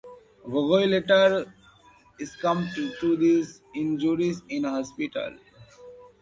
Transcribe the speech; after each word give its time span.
Gogoi 0.49 0.89
later 0.89 1.53
succumbed 2.17 2.71
to 2.73 3.15
his 3.17 3.61
injuries 3.75 4.41
in 4.49 4.63
hospital. 4.63 5.37